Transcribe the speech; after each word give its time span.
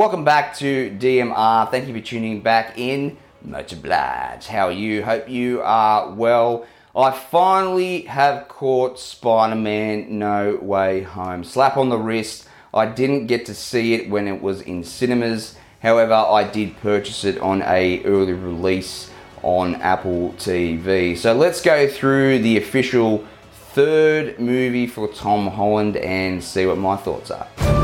Welcome 0.00 0.24
back 0.24 0.56
to 0.56 0.96
DMR. 0.98 1.70
Thank 1.70 1.86
you 1.86 1.92
for 1.92 2.00
tuning 2.00 2.40
back 2.40 2.78
in. 2.78 3.18
Much 3.42 3.74
obliged. 3.74 4.46
How 4.46 4.68
are 4.68 4.72
you? 4.72 5.02
Hope 5.04 5.28
you 5.28 5.60
are 5.60 6.10
well. 6.10 6.64
I 6.96 7.10
finally 7.10 8.04
have 8.04 8.48
caught 8.48 8.98
Spider 8.98 9.56
Man 9.56 10.18
No 10.18 10.58
Way 10.62 11.02
Home. 11.02 11.44
Slap 11.44 11.76
on 11.76 11.90
the 11.90 11.98
wrist. 11.98 12.48
I 12.72 12.86
didn't 12.86 13.26
get 13.26 13.44
to 13.44 13.54
see 13.54 13.92
it 13.92 14.08
when 14.08 14.26
it 14.26 14.40
was 14.40 14.62
in 14.62 14.84
cinemas. 14.84 15.58
However, 15.82 16.14
I 16.14 16.44
did 16.44 16.78
purchase 16.78 17.22
it 17.24 17.38
on 17.40 17.60
a 17.60 18.02
early 18.04 18.32
release 18.32 19.10
on 19.42 19.74
Apple 19.82 20.32
TV. 20.38 21.14
So 21.14 21.34
let's 21.34 21.60
go 21.60 21.86
through 21.86 22.38
the 22.38 22.56
official 22.56 23.26
third 23.74 24.40
movie 24.40 24.86
for 24.86 25.08
Tom 25.08 25.48
Holland 25.48 25.98
and 25.98 26.42
see 26.42 26.64
what 26.64 26.78
my 26.78 26.96
thoughts 26.96 27.30
are. 27.30 27.79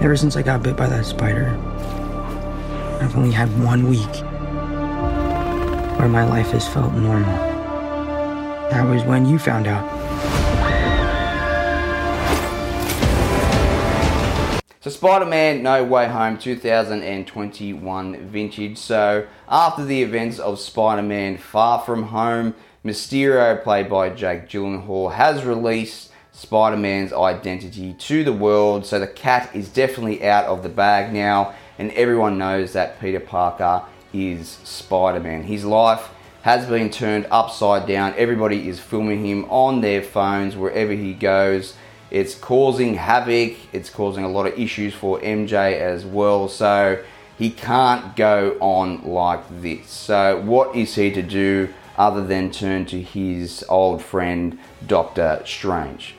Ever 0.00 0.16
since 0.16 0.34
I 0.34 0.40
got 0.40 0.62
bit 0.62 0.76
by 0.76 0.86
that 0.86 1.04
spider, 1.04 1.48
I've 3.02 3.14
only 3.18 3.32
had 3.32 3.48
one 3.62 3.86
week 3.86 4.00
where 5.98 6.08
my 6.08 6.24
life 6.24 6.52
has 6.52 6.66
felt 6.66 6.94
normal. 6.94 7.36
That 8.70 8.88
was 8.88 9.02
when 9.04 9.26
you 9.26 9.38
found 9.38 9.66
out. 9.66 9.84
So, 14.80 14.88
Spider 14.88 15.26
Man 15.26 15.62
No 15.62 15.84
Way 15.84 16.08
Home 16.08 16.38
2021 16.38 18.28
vintage. 18.28 18.78
So, 18.78 19.26
after 19.50 19.84
the 19.84 20.02
events 20.02 20.38
of 20.38 20.58
Spider 20.58 21.02
Man 21.02 21.36
Far 21.36 21.78
From 21.78 22.04
Home, 22.04 22.54
Mysterio, 22.82 23.62
played 23.62 23.90
by 23.90 24.08
Jake 24.08 24.48
Gyllenhaal, 24.48 25.12
has 25.12 25.44
released 25.44 26.09
Spider 26.40 26.78
Man's 26.78 27.12
identity 27.12 27.92
to 27.92 28.24
the 28.24 28.32
world. 28.32 28.86
So, 28.86 28.98
the 28.98 29.06
cat 29.06 29.54
is 29.54 29.68
definitely 29.68 30.24
out 30.26 30.46
of 30.46 30.62
the 30.62 30.70
bag 30.70 31.12
now, 31.12 31.54
and 31.78 31.92
everyone 31.92 32.38
knows 32.38 32.72
that 32.72 32.98
Peter 32.98 33.20
Parker 33.20 33.82
is 34.14 34.48
Spider 34.64 35.20
Man. 35.20 35.42
His 35.42 35.66
life 35.66 36.08
has 36.40 36.64
been 36.64 36.88
turned 36.88 37.26
upside 37.30 37.86
down. 37.86 38.14
Everybody 38.16 38.70
is 38.70 38.80
filming 38.80 39.22
him 39.22 39.44
on 39.50 39.82
their 39.82 40.00
phones 40.02 40.56
wherever 40.56 40.92
he 40.92 41.12
goes. 41.12 41.74
It's 42.10 42.34
causing 42.34 42.94
havoc, 42.94 43.58
it's 43.74 43.90
causing 43.90 44.24
a 44.24 44.28
lot 44.28 44.46
of 44.46 44.58
issues 44.58 44.94
for 44.94 45.20
MJ 45.20 45.78
as 45.78 46.06
well. 46.06 46.48
So 46.48 47.04
he 47.36 47.50
can't 47.50 48.16
go 48.16 48.56
on 48.60 49.04
like 49.04 49.42
this. 49.60 49.90
So, 49.90 50.40
what 50.40 50.74
is 50.74 50.94
he 50.94 51.10
to 51.10 51.22
do 51.22 51.68
other 51.98 52.26
than 52.26 52.50
turn 52.50 52.86
to 52.86 53.02
his 53.02 53.62
old 53.68 54.02
friend, 54.02 54.58
Doctor 54.86 55.42
Strange? 55.44 56.14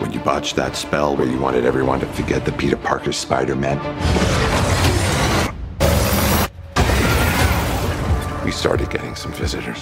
When 0.00 0.12
you 0.12 0.20
botched 0.20 0.56
that 0.56 0.76
spell 0.76 1.16
where 1.16 1.26
you 1.26 1.38
wanted 1.38 1.64
everyone 1.64 2.00
to 2.00 2.06
forget 2.06 2.44
the 2.44 2.52
Peter 2.52 2.76
Parker 2.76 3.12
Spider 3.12 3.54
Man, 3.54 3.78
we 8.44 8.50
started 8.50 8.90
getting 8.90 9.14
some 9.14 9.32
visitors. 9.32 9.78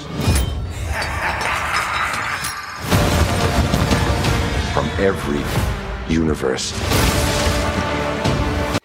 From 4.73 4.87
every 4.99 5.43
universe. 6.13 6.73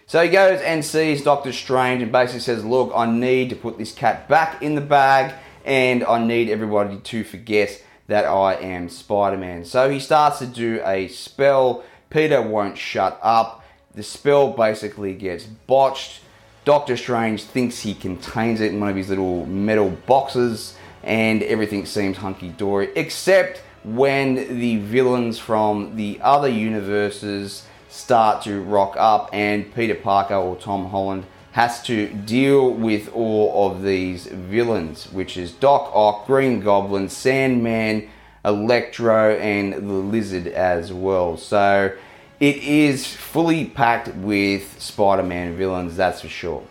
So 0.07 0.23
he 0.23 0.29
goes 0.29 0.61
and 0.61 0.85
sees 0.85 1.23
Doctor 1.23 1.51
Strange 1.51 2.01
and 2.01 2.11
basically 2.11 2.39
says, 2.39 2.63
Look, 2.63 2.91
I 2.95 3.05
need 3.05 3.49
to 3.49 3.55
put 3.55 3.77
this 3.77 3.93
cat 3.93 4.29
back 4.29 4.61
in 4.61 4.75
the 4.75 4.81
bag 4.81 5.33
and 5.65 6.03
I 6.03 6.23
need 6.23 6.49
everybody 6.49 6.97
to 6.97 7.23
forget 7.23 7.83
that 8.07 8.25
I 8.25 8.55
am 8.55 8.89
Spider 8.89 9.37
Man. 9.37 9.65
So 9.65 9.89
he 9.89 9.99
starts 9.99 10.39
to 10.39 10.47
do 10.47 10.81
a 10.85 11.07
spell. 11.07 11.83
Peter 12.09 12.41
won't 12.41 12.77
shut 12.77 13.19
up. 13.21 13.63
The 13.95 14.03
spell 14.03 14.51
basically 14.51 15.13
gets 15.13 15.45
botched. 15.45 16.21
Doctor 16.65 16.97
Strange 16.97 17.43
thinks 17.43 17.81
he 17.81 17.93
contains 17.93 18.59
it 18.59 18.73
in 18.73 18.79
one 18.79 18.89
of 18.89 18.95
his 18.95 19.09
little 19.09 19.45
metal 19.45 19.91
boxes 20.07 20.75
and 21.03 21.43
everything 21.43 21.85
seems 21.85 22.17
hunky 22.17 22.49
dory, 22.49 22.89
except 22.95 23.61
when 23.83 24.59
the 24.59 24.77
villains 24.77 25.37
from 25.37 25.95
the 25.95 26.19
other 26.21 26.47
universes 26.49 27.65
start 27.87 28.43
to 28.43 28.61
rock 28.63 28.95
up 28.97 29.29
and 29.31 29.73
Peter 29.75 29.93
Parker 29.93 30.33
or 30.33 30.55
Tom 30.55 30.87
Holland 30.87 31.25
has 31.55 31.81
to 31.81 32.09
deal 32.09 32.69
with 32.69 33.09
all 33.13 33.71
of 33.71 33.81
these 33.81 34.27
villains, 34.27 35.09
which 35.13 35.37
is 35.37 35.53
Doc 35.53 35.89
Ock, 35.93 36.27
Green 36.27 36.59
Goblin, 36.59 37.07
Sandman, 37.07 38.09
Electro, 38.43 39.37
and 39.37 39.71
the 39.71 39.79
Lizard 39.79 40.47
as 40.47 40.91
well. 40.91 41.37
So 41.37 41.93
it 42.41 42.57
is 42.57 43.07
fully 43.07 43.63
packed 43.63 44.13
with 44.15 44.81
Spider 44.81 45.23
Man 45.23 45.55
villains, 45.55 45.95
that's 45.95 46.19
for 46.19 46.27
sure. 46.27 46.61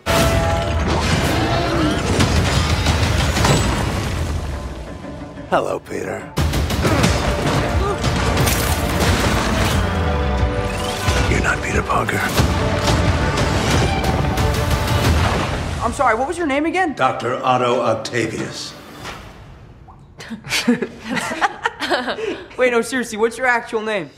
Hello, 5.49 5.79
Peter. 5.79 6.31
You're 11.31 11.41
not 11.41 11.63
Peter 11.63 11.81
Parker. 11.81 12.84
I'm 15.85 15.93
sorry, 15.93 16.15
what 16.15 16.27
was 16.27 16.35
your 16.35 16.47
name 16.47 16.65
again? 16.65 16.95
Dr. 16.95 17.35
Otto 17.43 17.79
Octavius. 17.79 18.73
Wait, 22.57 22.71
no, 22.71 22.81
seriously, 22.81 23.19
what's 23.19 23.37
your 23.37 23.45
actual 23.45 23.83
name? 23.83 24.09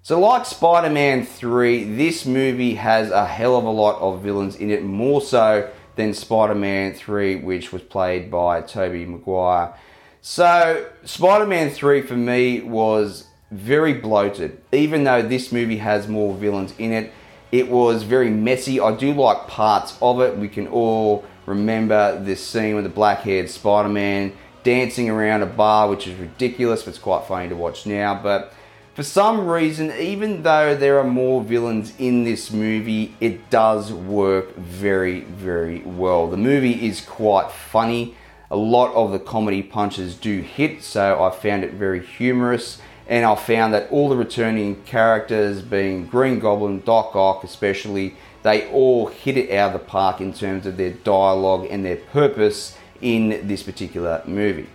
So, 0.00 0.18
like 0.18 0.46
Spider 0.46 0.88
Man 0.88 1.26
3, 1.26 1.84
this 1.96 2.24
movie 2.24 2.76
has 2.76 3.10
a 3.10 3.26
hell 3.26 3.58
of 3.58 3.64
a 3.64 3.70
lot 3.70 4.00
of 4.00 4.22
villains 4.22 4.56
in 4.56 4.70
it, 4.70 4.84
more 4.84 5.20
so 5.20 5.70
than 5.96 6.14
Spider 6.14 6.54
Man 6.54 6.94
3, 6.94 7.36
which 7.36 7.74
was 7.74 7.82
played 7.82 8.30
by 8.30 8.62
Tobey 8.62 9.04
Maguire. 9.04 9.74
So, 10.22 10.88
Spider 11.04 11.44
Man 11.44 11.68
3 11.68 12.00
for 12.00 12.16
me 12.16 12.62
was 12.62 13.26
very 13.50 13.92
bloated. 13.92 14.62
Even 14.72 15.04
though 15.04 15.20
this 15.20 15.52
movie 15.52 15.76
has 15.76 16.08
more 16.08 16.34
villains 16.34 16.72
in 16.78 16.90
it, 16.90 17.12
it 17.52 17.70
was 17.70 18.02
very 18.02 18.30
messy. 18.30 18.80
I 18.80 18.96
do 18.96 19.12
like 19.12 19.46
parts 19.46 19.96
of 20.00 20.20
it. 20.20 20.36
We 20.38 20.48
can 20.48 20.66
all 20.68 21.24
remember 21.46 22.18
this 22.18 22.44
scene 22.44 22.74
with 22.74 22.84
the 22.84 22.90
black 22.90 23.20
haired 23.20 23.50
Spider 23.50 23.90
Man 23.90 24.32
dancing 24.62 25.10
around 25.10 25.42
a 25.42 25.46
bar, 25.46 25.88
which 25.88 26.08
is 26.08 26.18
ridiculous, 26.18 26.82
but 26.82 26.90
it's 26.90 26.98
quite 26.98 27.26
funny 27.26 27.48
to 27.50 27.54
watch 27.54 27.84
now. 27.84 28.18
But 28.20 28.54
for 28.94 29.02
some 29.02 29.46
reason, 29.46 29.92
even 29.92 30.42
though 30.42 30.74
there 30.74 30.98
are 30.98 31.04
more 31.04 31.42
villains 31.42 31.92
in 31.98 32.24
this 32.24 32.50
movie, 32.50 33.14
it 33.20 33.50
does 33.50 33.92
work 33.92 34.56
very, 34.56 35.20
very 35.20 35.80
well. 35.80 36.28
The 36.28 36.36
movie 36.36 36.86
is 36.86 37.00
quite 37.00 37.50
funny. 37.50 38.14
A 38.50 38.56
lot 38.56 38.94
of 38.94 39.12
the 39.12 39.18
comedy 39.18 39.62
punches 39.62 40.14
do 40.14 40.40
hit, 40.40 40.82
so 40.82 41.22
I 41.22 41.30
found 41.30 41.64
it 41.64 41.72
very 41.72 42.04
humorous. 42.04 42.80
And 43.06 43.24
I 43.24 43.34
found 43.34 43.74
that 43.74 43.90
all 43.90 44.08
the 44.08 44.16
returning 44.16 44.82
characters, 44.84 45.60
being 45.62 46.06
Green 46.06 46.38
Goblin, 46.38 46.80
Doc 46.82 47.14
Ock 47.16 47.44
especially, 47.44 48.14
they 48.42 48.68
all 48.70 49.06
hit 49.06 49.36
it 49.36 49.50
out 49.52 49.74
of 49.74 49.80
the 49.80 49.86
park 49.86 50.20
in 50.20 50.32
terms 50.32 50.66
of 50.66 50.76
their 50.76 50.90
dialogue 50.90 51.66
and 51.70 51.84
their 51.84 51.96
purpose 51.96 52.76
in 53.00 53.46
this 53.46 53.62
particular 53.62 54.22
movie. 54.26 54.68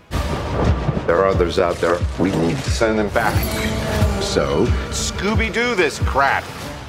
There 1.08 1.18
are 1.18 1.28
others 1.28 1.58
out 1.58 1.78
there. 1.78 1.98
We 2.20 2.32
need 2.32 2.58
to 2.58 2.70
send 2.70 3.00
them 3.00 3.10
back. 3.10 3.34
So, 4.22 4.66
Scooby 4.90 5.54
Doo 5.54 5.76
this 5.76 6.00
crap. 6.00 6.44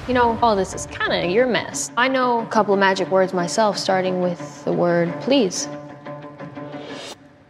You 0.08 0.14
know, 0.14 0.38
all 0.42 0.56
this 0.56 0.74
is 0.74 0.86
kind 0.86 1.12
of 1.12 1.30
your 1.30 1.46
mess. 1.46 1.92
I 1.96 2.08
know 2.08 2.40
a 2.40 2.46
couple 2.46 2.74
of 2.74 2.80
magic 2.80 3.10
words 3.10 3.32
myself, 3.32 3.78
starting 3.78 4.20
with 4.20 4.64
the 4.64 4.72
word 4.72 5.12
please. 5.20 5.68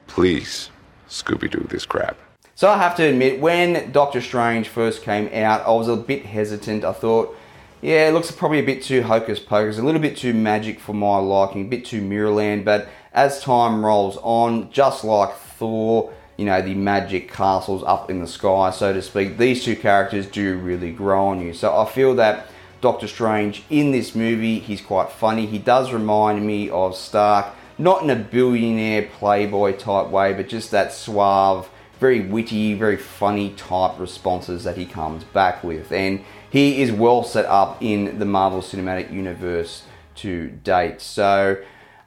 Please, 0.09 0.71
Scooby 1.09 1.51
Doo 1.51 1.67
this 1.71 1.87
crap. 1.87 2.19
So 2.59 2.69
I 2.69 2.77
have 2.79 2.97
to 2.97 3.05
admit, 3.05 3.39
when 3.39 3.93
Doctor 3.93 4.21
Strange 4.21 4.67
first 4.67 5.03
came 5.03 5.29
out, 5.33 5.65
I 5.65 5.71
was 5.71 5.87
a 5.87 5.95
bit 5.95 6.27
hesitant. 6.27 6.85
I 6.85 6.93
thought, 6.93 7.37
yeah, 7.81 8.09
it 8.09 8.15
looks 8.15 8.33
probably 8.33 8.59
a 8.59 8.65
bit 8.65 8.83
too 8.83 9.05
hocus 9.05 9.39
pocus, 9.39 9.79
a 9.79 9.83
little 9.85 10.01
bit 10.01 10.17
too 10.17 10.35
magic 10.35 10.81
for 10.81 10.93
my 10.93 11.19
liking, 11.19 11.67
a 11.67 11.69
bit 11.69 11.85
too 11.85 12.03
Mirrorland. 12.03 12.65
But 12.65 12.89
as 13.13 13.41
time 13.41 13.87
rolls 13.87 14.19
on, 14.25 14.73
just 14.73 15.05
like 15.05 15.37
Thor, 15.37 16.13
you 16.37 16.47
know, 16.47 16.61
the 16.61 16.75
magic 16.75 17.33
castles 17.33 17.85
up 17.87 18.11
in 18.11 18.19
the 18.19 18.27
sky, 18.27 18.73
so 18.73 18.93
to 18.93 19.03
speak, 19.03 19.39
these 19.39 19.63
two 19.63 19.77
characters 19.77 20.27
do 20.27 20.59
really 20.59 20.91
grow 20.91 21.29
on 21.29 21.41
you. 21.41 21.55
So 21.55 21.81
I 21.81 21.89
feel 21.89 22.17
that 22.17 22.49
Doctor 22.81 23.07
Strange 23.07 23.63
in 23.71 23.93
this 23.93 24.17
movie, 24.17 24.59
he's 24.59 24.81
quite 24.81 25.13
funny. 25.13 25.47
He 25.47 25.61
does 25.61 25.93
remind 25.93 26.45
me 26.45 26.71
of 26.71 26.97
Stark, 26.97 27.55
not 27.79 28.03
in 28.03 28.11
a 28.11 28.17
billionaire 28.17 29.09
playboy 29.17 29.77
type 29.77 30.09
way, 30.09 30.33
but 30.33 30.49
just 30.49 30.73
that 30.73 30.93
suave, 30.93 31.71
very 31.99 32.21
witty, 32.21 32.75
very 32.75 32.97
funny 32.97 33.51
type 33.51 33.99
responses 33.99 34.65
that 34.65 34.77
he 34.77 34.87
comes 34.87 35.25
back 35.25 35.65
with. 35.65 35.93
And 35.93 36.25
he 36.51 36.81
is 36.81 36.93
well 36.93 37.25
set 37.25 37.45
up 37.47 37.83
in 37.83 38.19
the 38.19 38.25
Marvel 38.25 38.61
Cinematic 38.61 39.13
Universe 39.13 39.85
to 40.17 40.49
date. 40.49 41.01
So 41.01 41.63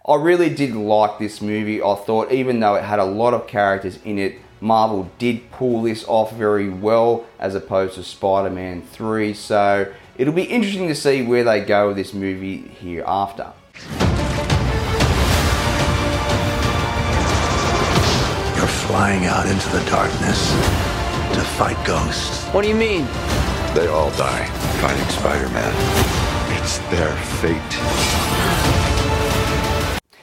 I 0.05 0.15
really 0.15 0.49
did 0.49 0.73
like 0.73 1.19
this 1.19 1.41
movie. 1.41 1.81
I 1.81 1.95
thought, 1.95 2.31
even 2.31 2.59
though 2.59 2.75
it 2.75 2.83
had 2.83 2.99
a 2.99 3.05
lot 3.05 3.33
of 3.33 3.47
characters 3.47 3.99
in 4.03 4.17
it, 4.17 4.39
Marvel 4.59 5.11
did 5.17 5.51
pull 5.51 5.81
this 5.81 6.05
off 6.07 6.33
very 6.33 6.69
well 6.69 7.25
as 7.39 7.55
opposed 7.55 7.95
to 7.95 8.03
Spider 8.03 8.49
Man 8.49 8.81
3. 8.81 9.33
So 9.33 9.91
it'll 10.17 10.33
be 10.33 10.43
interesting 10.43 10.87
to 10.87 10.95
see 10.95 11.23
where 11.23 11.43
they 11.43 11.61
go 11.61 11.87
with 11.87 11.97
this 11.97 12.13
movie 12.13 12.57
hereafter. 12.57 13.53
Flying 18.91 19.25
out 19.25 19.45
into 19.45 19.69
the 19.69 19.79
darkness 19.89 20.51
to 21.33 21.39
fight 21.55 21.77
ghosts. 21.87 22.43
What 22.47 22.61
do 22.61 22.67
you 22.67 22.75
mean? 22.75 23.05
They 23.73 23.87
all 23.87 24.11
die 24.17 24.45
fighting 24.81 25.07
Spider-Man. 25.07 25.73
It's 26.57 26.77
their 26.89 27.15
fate. 27.39 27.71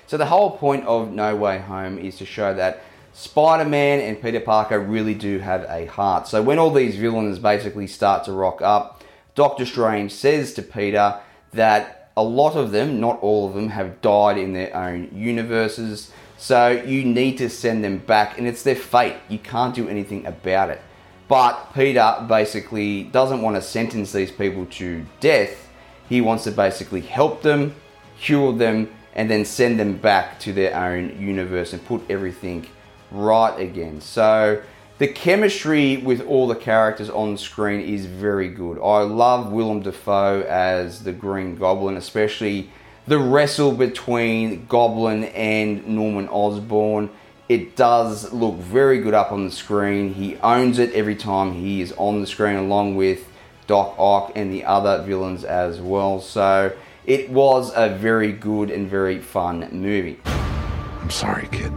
So 0.06 0.19
the 0.19 0.26
whole 0.26 0.50
point 0.50 0.85
of 0.85 1.11
No 1.11 1.35
Way 1.35 1.61
Home 1.61 1.97
is 1.97 2.19
to 2.19 2.26
show 2.26 2.53
that 2.56 2.82
Spider-Man 3.15 4.00
and 4.00 4.20
Peter 4.20 4.41
Parker 4.41 4.79
really 4.79 5.14
do 5.14 5.38
have 5.38 5.64
a 5.71 5.87
heart. 5.87 6.29
So 6.29 6.43
when 6.43 6.59
all 6.59 6.71
these 6.71 6.97
villains 6.97 7.38
basically 7.38 7.87
start 7.87 8.25
to 8.25 8.32
rock 8.32 8.61
up, 8.61 9.03
Doctor 9.35 9.64
Strange 9.64 10.12
says 10.12 10.53
to 10.53 10.62
Peter 10.62 11.19
that 11.55 12.11
a 12.19 12.23
lot 12.23 12.55
of 12.55 12.73
them, 12.73 13.00
not 13.00 13.19
all 13.23 13.49
of 13.49 13.55
them, 13.55 13.71
have 13.71 14.03
died 14.03 14.37
in 14.37 14.53
their 14.53 14.76
own 14.76 15.09
universes. 15.14 16.12
So 16.38 16.70
you 16.70 17.05
need 17.05 17.37
to 17.38 17.50
send 17.50 17.82
them 17.82 17.99
back, 17.99 18.38
and 18.38 18.46
it's 18.46 18.62
their 18.62 18.76
fate. 18.76 19.17
You 19.29 19.38
can't 19.38 19.75
do 19.75 19.88
anything 19.88 20.25
about 20.25 20.70
it. 20.70 20.81
But 21.26 21.75
Peter 21.75 22.25
basically 22.29 23.02
doesn't 23.02 23.43
want 23.43 23.56
to 23.56 23.62
sentence 23.62 24.12
these 24.12 24.31
people 24.31 24.64
to 24.67 25.05
death. 25.20 25.69
He 26.08 26.20
wants 26.20 26.44
to 26.44 26.52
basically 26.52 27.02
help 27.02 27.43
them, 27.43 27.75
cure 28.19 28.52
them, 28.52 28.88
and 29.14 29.29
then 29.29 29.44
send 29.44 29.81
them 29.81 29.99
back 29.99 30.38
to 30.40 30.52
their 30.52 30.75
own 30.76 31.20
universe 31.20 31.73
and 31.73 31.85
put 31.85 32.02
everything 32.08 32.67
right 33.11 33.58
again. 33.58 34.00
So 34.00 34.62
the 34.99 35.08
chemistry 35.08 35.96
with 35.99 36.20
all 36.23 36.46
the 36.46 36.55
characters 36.55 37.11
on 37.11 37.37
screen 37.37 37.81
is 37.81 38.06
very 38.06 38.49
good. 38.49 38.79
I 38.79 39.02
love 39.02 39.52
Willem 39.52 39.81
Dafoe 39.81 40.43
as 40.43 41.02
the 41.02 41.12
Green 41.12 41.56
Goblin, 41.56 41.96
especially 41.96 42.70
the 43.09 43.19
wrestle 43.19 43.73
between 43.73 44.67
Goblin 44.67 45.25
and 45.25 45.87
Norman 45.87 46.29
Osborn. 46.29 47.09
It 47.49 47.75
does 47.75 48.31
look 48.35 48.57
very 48.57 49.01
good 49.01 49.15
up 49.15 49.33
on 49.33 49.47
the 49.47 49.51
screen. 49.51 50.13
He 50.13 50.37
owns 50.37 50.79
it 50.79 50.93
every 50.93 51.17
time 51.17 51.55
he 51.55 51.81
is 51.81 51.95
on 51.97 52.21
the 52.21 52.27
screen, 52.27 52.57
along 52.57 52.97
with 52.97 53.27
Doc 53.67 53.95
Ock 53.99 54.33
and 54.37 54.53
the 54.53 54.65
other 54.67 55.03
villains 55.03 55.43
as 55.43 55.81
well. 55.81 56.21
So 56.21 56.77
it 57.07 57.31
was 57.31 57.73
a 57.75 57.89
very 57.89 58.31
good 58.33 58.71
and 58.71 58.91
very 58.91 59.19
fun 59.19 59.67
movie. 59.73 60.21
I'm 60.27 61.09
sorry, 61.09 61.49
kid. 61.51 61.73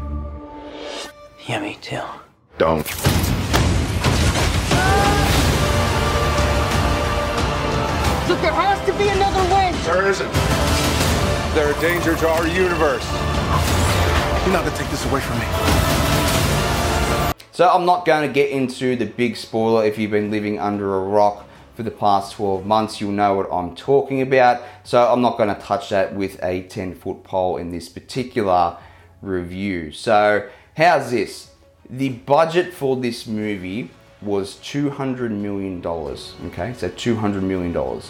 Yeah, 1.47 1.61
me 1.61 1.77
too. 1.81 2.01
Don't. 2.57 2.85
Look, 8.27 8.41
there 8.41 8.51
has 8.51 8.85
to 8.85 8.93
be 8.97 9.07
another 9.07 9.55
way. 9.55 9.71
There 9.85 10.09
isn't. 10.09 10.60
They're 11.53 11.75
a 11.75 11.81
danger 11.81 12.15
to 12.15 12.27
our 12.29 12.47
universe. 12.47 13.05
You're 14.43 14.53
not 14.53 14.63
gonna 14.65 14.77
take 14.77 14.89
this 14.89 15.05
away 15.05 15.21
from 15.21 15.39
me. 15.39 15.45
So 17.53 17.69
I'm 17.69 17.85
not 17.85 18.05
going 18.05 18.25
to 18.27 18.33
get 18.33 18.49
into 18.49 18.95
the 18.95 19.05
big 19.05 19.35
spoiler. 19.35 19.85
If 19.85 19.97
you've 19.97 20.09
been 20.09 20.31
living 20.31 20.57
under 20.57 20.95
a 20.95 21.01
rock 21.01 21.45
for 21.75 21.83
the 21.83 21.91
past 21.91 22.33
12 22.33 22.65
months, 22.65 23.01
you'll 23.01 23.11
know 23.11 23.35
what 23.35 23.51
I'm 23.51 23.75
talking 23.75 24.21
about. 24.21 24.63
So 24.83 25.11
I'm 25.11 25.21
not 25.21 25.37
going 25.37 25.53
to 25.53 25.61
touch 25.61 25.89
that 25.89 26.15
with 26.15 26.41
a 26.41 26.63
10 26.63 26.95
foot 26.95 27.23
pole 27.23 27.57
in 27.57 27.69
this 27.71 27.89
particular 27.89 28.77
review. 29.21 29.91
So 29.91 30.49
how's 30.77 31.11
this? 31.11 31.51
The 31.89 32.09
budget 32.09 32.73
for 32.73 32.95
this 32.95 33.27
movie 33.27 33.91
was 34.21 34.55
$200 34.55 35.29
million. 35.31 35.85
Okay, 35.85 36.73
so 36.73 36.89
$200 36.89 37.43
million. 37.43 38.01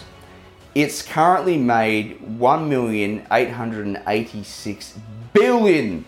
It's 0.74 1.02
currently 1.02 1.58
made 1.58 2.18
$1,886 2.38 4.98
billion 5.34 6.06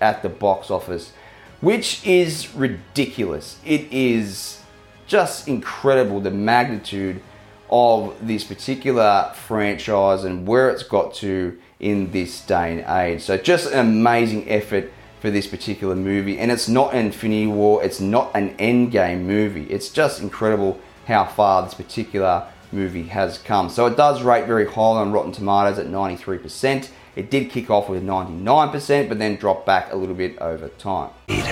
at 0.00 0.22
the 0.22 0.28
box 0.28 0.70
office, 0.70 1.12
which 1.60 2.06
is 2.06 2.54
ridiculous. 2.54 3.58
It 3.64 3.92
is 3.92 4.62
just 5.08 5.48
incredible 5.48 6.20
the 6.20 6.30
magnitude 6.30 7.20
of 7.68 8.14
this 8.24 8.44
particular 8.44 9.32
franchise 9.34 10.22
and 10.22 10.46
where 10.46 10.70
it's 10.70 10.84
got 10.84 11.12
to 11.14 11.58
in 11.80 12.12
this 12.12 12.40
day 12.42 12.78
and 12.78 12.88
age. 12.88 13.22
So, 13.22 13.36
just 13.36 13.72
an 13.72 13.80
amazing 13.80 14.48
effort 14.48 14.92
for 15.20 15.32
this 15.32 15.48
particular 15.48 15.96
movie. 15.96 16.38
And 16.38 16.52
it's 16.52 16.68
not 16.68 16.94
an 16.94 17.06
Infinity 17.06 17.48
War, 17.48 17.82
it's 17.82 17.98
not 18.00 18.30
an 18.34 18.56
Endgame 18.58 19.22
movie. 19.22 19.64
It's 19.64 19.88
just 19.88 20.22
incredible 20.22 20.78
how 21.06 21.24
far 21.24 21.62
this 21.62 21.74
particular 21.74 22.46
movie 22.72 23.04
has 23.04 23.38
come. 23.38 23.68
So, 23.68 23.86
it 23.86 23.96
does 23.96 24.22
rate 24.22 24.46
very 24.46 24.66
highly 24.66 24.98
on 24.98 25.12
Rotten 25.12 25.32
Tomatoes 25.32 25.78
at 25.78 25.86
93%. 25.86 26.90
It 27.16 27.30
did 27.30 27.50
kick 27.50 27.70
off 27.70 27.88
with 27.88 28.02
99%, 28.04 29.08
but 29.08 29.18
then 29.18 29.36
drop 29.36 29.64
back 29.64 29.92
a 29.92 29.96
little 29.96 30.14
bit 30.14 30.36
over 30.38 30.68
time. 30.68 31.10
Peter, 31.26 31.48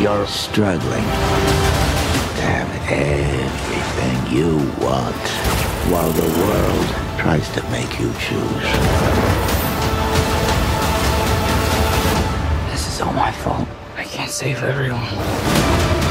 you're 0.00 0.26
struggling 0.28 1.02
to 1.02 2.46
have 2.46 2.90
everything 2.90 4.36
you 4.36 4.56
want 4.84 5.16
while 5.90 6.10
the 6.12 6.22
world 6.38 6.86
tries 7.18 7.48
to 7.50 7.62
make 7.70 7.98
you 7.98 8.12
choose. 8.20 8.70
This 12.70 12.86
is 12.86 13.00
all 13.00 13.12
my 13.12 13.32
fault. 13.32 13.66
I 13.96 14.04
can't 14.04 14.30
save 14.30 14.62
everyone. 14.62 16.09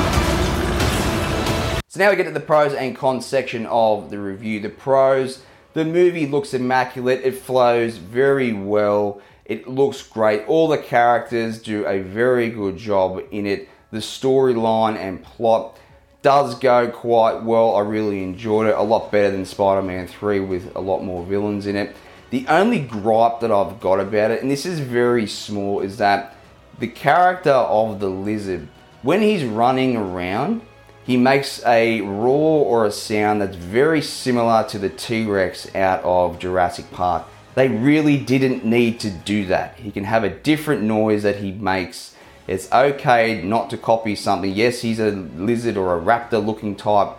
So 1.91 2.00
now 2.00 2.12
we 2.12 2.18
get 2.18 2.25
to 2.25 2.31
the 2.31 2.39
pros 2.39 2.75
and 2.75 2.95
cons 2.95 3.25
section 3.25 3.65
of 3.65 4.12
the 4.12 4.19
review. 4.19 4.59
The 4.59 4.69
pros, 4.69 5.41
the 5.74 5.83
movie 5.83 6.27
looks 6.27 6.53
immaculate. 6.53 7.21
It 7.24 7.31
flows 7.31 7.97
very 7.97 8.53
well. 8.53 9.24
It 9.44 9.68
looks 9.68 10.03
great. 10.03 10.45
All 10.45 10.68
the 10.68 10.77
characters 10.77 11.59
do 11.59 11.88
a 11.88 12.01
very 12.01 12.51
good 12.51 12.77
job 12.77 13.24
in 13.31 13.47
it. 13.47 13.68
The 13.89 13.97
storyline 13.97 14.97
and 14.97 15.24
plot 15.24 15.80
does 16.21 16.53
go 16.59 16.89
quite 16.91 17.41
well. 17.41 17.75
I 17.75 17.80
really 17.80 18.21
enjoyed 18.21 18.68
it. 18.68 18.75
A 18.78 18.83
lot 18.83 19.11
better 19.11 19.31
than 19.31 19.44
Spider-Man 19.44 20.06
3 20.06 20.42
with 20.42 20.75
a 20.75 20.80
lot 20.80 21.04
more 21.04 21.25
villains 21.25 21.66
in 21.66 21.75
it. 21.75 21.95
The 22.30 22.45
only 22.49 22.81
gripe 22.81 23.40
that 23.40 23.52
I've 23.52 23.80
got 23.80 23.99
about 23.99 24.30
it, 24.30 24.44
and 24.44 24.52
this 24.52 24.68
is 24.68 24.80
very 24.80 25.25
small, 25.25 25.80
is 25.80 25.97
that 25.97 26.35
the 26.78 26.87
character 26.87 27.49
of 27.49 27.99
the 27.99 28.09
lizard, 28.09 28.68
when 29.02 29.23
he's 29.23 29.44
running 29.44 29.97
around, 29.97 30.61
he 31.09 31.18
makes 31.18 31.66
a 31.66 32.01
roar 32.01 32.63
or 32.63 32.85
a 32.85 32.92
sound 32.92 33.42
that's 33.42 33.56
very 33.56 33.99
similar 33.99 34.63
to 34.66 34.78
the 34.78 34.89
T 34.89 35.25
Rex 35.25 35.73
out 35.73 36.04
of 36.04 36.37
Jurassic 36.37 36.92
Park. 36.92 37.25
They 37.56 37.68
really 37.68 38.16
didn't 38.16 38.63
need 38.63 38.99
to 38.99 39.09
do 39.09 39.47
that. 39.47 39.78
He 39.78 39.89
can 39.89 40.04
have 40.04 40.23
a 40.23 40.30
different 40.30 40.83
noise 40.83 41.23
that 41.23 41.37
he 41.37 41.51
makes. 41.51 42.13
It's 42.45 42.71
okay 42.71 43.42
not 43.42 43.71
to 43.71 43.78
copy 43.80 44.13
something. 44.13 44.54
Yes, 44.54 44.81
he's 44.81 44.99
a 44.99 45.09
lizard 45.09 45.78
or 45.78 45.97
a 45.97 45.99
raptor 45.99 46.45
looking 46.45 46.75
type 46.75 47.18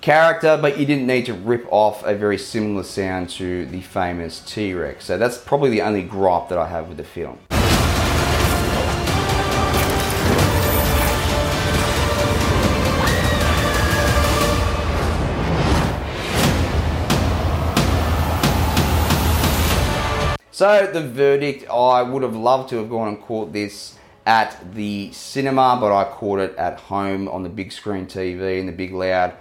character, 0.00 0.58
but 0.60 0.76
you 0.80 0.84
didn't 0.84 1.06
need 1.06 1.26
to 1.26 1.32
rip 1.32 1.64
off 1.70 2.04
a 2.04 2.16
very 2.16 2.38
similar 2.38 2.82
sound 2.82 3.30
to 3.30 3.66
the 3.66 3.82
famous 3.82 4.40
T 4.40 4.74
Rex. 4.74 5.04
So 5.04 5.16
that's 5.16 5.38
probably 5.38 5.70
the 5.70 5.82
only 5.82 6.02
gripe 6.02 6.48
that 6.48 6.58
I 6.58 6.66
have 6.66 6.88
with 6.88 6.96
the 6.96 7.04
film. 7.04 7.38
So 20.62 20.86
the 20.86 21.00
verdict, 21.02 21.68
I 21.68 22.02
would 22.02 22.22
have 22.22 22.36
loved 22.36 22.68
to 22.68 22.76
have 22.76 22.88
gone 22.88 23.08
and 23.08 23.20
caught 23.20 23.52
this 23.52 23.98
at 24.24 24.74
the 24.76 25.10
cinema, 25.10 25.76
but 25.80 25.92
I 25.92 26.04
caught 26.04 26.38
it 26.38 26.54
at 26.54 26.78
home 26.78 27.26
on 27.26 27.42
the 27.42 27.48
big 27.48 27.72
screen 27.72 28.06
TV 28.06 28.60
and 28.60 28.68
the 28.68 28.72
big 28.72 28.92
loud 28.92 29.34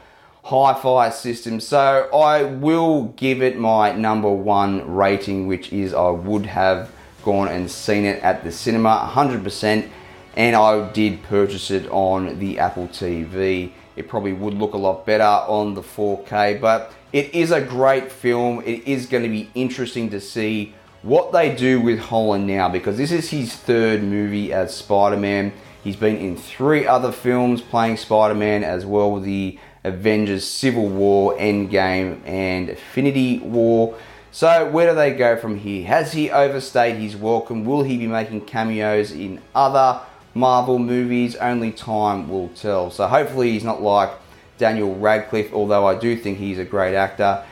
hi-fi 0.46 1.12
system. 1.12 1.60
So 1.60 2.10
I 2.12 2.42
will 2.42 3.14
give 3.18 3.44
it 3.44 3.56
my 3.56 3.92
number 3.92 4.32
one 4.32 4.96
rating, 4.96 5.46
which 5.46 5.72
is 5.72 5.94
I 5.94 6.10
would 6.10 6.48
have 6.48 6.92
gone 7.24 7.50
and 7.50 7.70
seen 7.70 8.04
it 8.04 8.24
at 8.24 8.44
the 8.44 8.52
cinema 8.52 9.08
100%, 9.14 9.88
and 10.36 10.56
I 10.56 10.92
did 10.92 11.22
purchase 11.22 11.70
it 11.70 11.88
on 11.92 12.40
the 12.40 12.58
Apple 12.58 12.88
TV. 12.88 13.74
It 13.96 14.10
probably 14.10 14.34
would 14.34 14.56
look 14.56 14.74
a 14.74 14.78
lot 14.78 15.06
better 15.06 15.24
on 15.24 15.76
the 15.76 15.84
4K, 15.84 16.60
but 16.60 16.92
it 17.14 17.32
is 17.36 17.52
a 17.52 17.62
great 17.62 18.12
film. 18.12 18.64
It 18.66 18.88
is 18.88 19.06
going 19.06 19.22
to 19.22 19.30
be 19.30 19.52
interesting 19.54 20.10
to 20.10 20.20
see 20.20 20.74
what 21.02 21.32
they 21.32 21.54
do 21.56 21.82
with 21.82 22.00
Holland 22.00 22.48
now 22.48 22.70
because 22.70 22.98
this 22.98 23.12
is 23.12 23.30
his 23.30 23.56
third 23.56 24.04
movie 24.04 24.54
as 24.54 24.76
Spider 24.76 25.18
Man. 25.18 25.54
He's 25.84 25.96
been 25.96 26.18
in 26.18 26.38
three 26.38 26.86
other 26.86 27.12
films 27.12 27.62
playing 27.62 27.98
Spider 27.98 28.36
Man 28.36 28.64
as 28.64 28.86
well 28.86 29.20
the 29.20 29.58
Avengers 29.84 30.46
Civil 30.46 30.88
War, 30.88 31.36
Endgame, 31.38 32.20
and 32.26 32.70
Infinity 32.70 33.40
War. 33.40 33.98
So, 34.34 34.70
where 34.70 34.90
do 34.90 34.96
they 34.96 35.14
go 35.14 35.36
from 35.36 35.58
here? 35.58 35.86
Has 35.88 36.14
he 36.14 36.30
overstayed 36.30 36.98
his 36.98 37.16
welcome? 37.16 37.66
Will 37.66 37.84
he 37.84 37.98
be 37.98 38.08
making 38.08 38.42
cameos 38.42 39.12
in 39.12 39.42
other 39.56 40.02
Marvel 40.34 40.80
movies. 40.80 41.36
Only 41.36 41.72
time 41.72 42.30
will 42.30 42.50
tell. 42.50 42.90
So 42.92 43.08
hopefully 43.08 43.52
he's 43.52 43.64
not 43.64 43.82
like 43.82 44.12
Daniel 44.58 44.96
Radcliffe, 44.96 45.54
although 45.54 45.86
I 45.86 45.96
do 45.96 46.16
think 46.16 46.38
he's 46.38 46.60
a 46.60 46.66
great 46.66 46.96
actor 46.96 47.44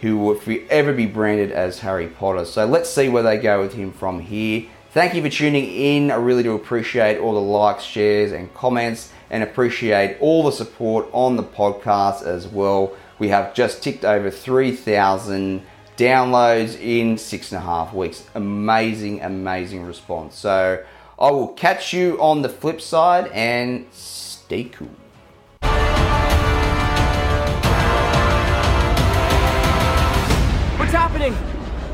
who 0.00 0.18
will 0.18 0.34
forever 0.34 0.92
be 0.92 1.06
branded 1.06 1.50
as 1.50 1.80
Harry 1.80 2.06
Potter. 2.06 2.44
So 2.44 2.66
let's 2.66 2.90
see 2.90 3.08
where 3.08 3.22
they 3.22 3.38
go 3.38 3.60
with 3.60 3.74
him 3.74 3.92
from 3.92 4.20
here. 4.20 4.66
Thank 4.92 5.14
you 5.14 5.22
for 5.22 5.28
tuning 5.28 5.66
in. 5.66 6.10
I 6.10 6.14
really 6.14 6.42
do 6.42 6.54
appreciate 6.54 7.18
all 7.18 7.34
the 7.34 7.40
likes, 7.40 7.84
shares, 7.84 8.32
and 8.32 8.52
comments, 8.54 9.12
and 9.28 9.42
appreciate 9.42 10.16
all 10.20 10.44
the 10.44 10.52
support 10.52 11.08
on 11.12 11.36
the 11.36 11.42
podcast 11.42 12.24
as 12.24 12.46
well. 12.46 12.96
We 13.18 13.28
have 13.28 13.54
just 13.54 13.82
ticked 13.82 14.04
over 14.04 14.30
3,000 14.30 15.62
downloads 15.96 16.80
in 16.80 17.18
six 17.18 17.50
and 17.52 17.58
a 17.58 17.64
half 17.64 17.92
weeks. 17.92 18.24
Amazing, 18.34 19.20
amazing 19.20 19.84
response. 19.84 20.36
So 20.36 20.82
I 21.18 21.30
will 21.32 21.48
catch 21.48 21.92
you 21.92 22.16
on 22.20 22.42
the 22.42 22.48
flip 22.48 22.80
side 22.80 23.26
and 23.32 23.86
stay 23.92 24.64
cool. 24.64 24.90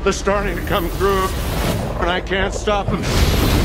They're 0.05 0.13
starting 0.13 0.55
to 0.55 0.61
come 0.67 0.87
through, 0.87 1.25
and 1.99 2.11
I 2.11 2.21
can't 2.21 2.53
stop 2.53 2.85
them. 2.85 3.64